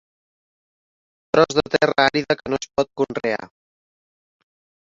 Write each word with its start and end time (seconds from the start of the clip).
Tros 1.35 1.53
de 1.59 1.63
terra 1.75 2.05
àrida 2.13 2.39
que 2.39 2.53
no 2.55 2.61
es 2.63 2.71
pot 2.81 2.93
conrear. 3.03 3.41